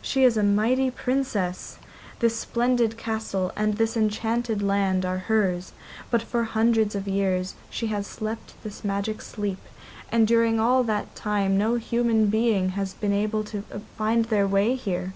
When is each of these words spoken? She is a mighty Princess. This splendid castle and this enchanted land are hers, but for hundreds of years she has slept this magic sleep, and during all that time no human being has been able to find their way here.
She 0.00 0.24
is 0.24 0.38
a 0.38 0.42
mighty 0.42 0.90
Princess. 0.90 1.76
This 2.20 2.34
splendid 2.34 2.96
castle 2.96 3.52
and 3.56 3.74
this 3.76 3.94
enchanted 3.94 4.62
land 4.62 5.04
are 5.04 5.18
hers, 5.28 5.72
but 6.10 6.22
for 6.22 6.44
hundreds 6.44 6.94
of 6.94 7.06
years 7.06 7.56
she 7.68 7.88
has 7.88 8.06
slept 8.06 8.54
this 8.64 8.82
magic 8.86 9.20
sleep, 9.20 9.60
and 10.10 10.26
during 10.26 10.58
all 10.58 10.82
that 10.84 11.14
time 11.14 11.58
no 11.58 11.74
human 11.74 12.28
being 12.28 12.70
has 12.70 12.94
been 12.94 13.12
able 13.12 13.44
to 13.44 13.64
find 13.98 14.24
their 14.24 14.46
way 14.46 14.76
here. 14.76 15.12